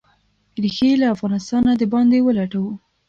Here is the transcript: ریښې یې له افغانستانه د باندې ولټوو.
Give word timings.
ریښې 0.61 0.87
یې 0.91 0.99
له 1.01 1.07
افغانستانه 1.15 1.71
د 1.75 1.83
باندې 1.93 2.25
ولټوو. 2.25 2.73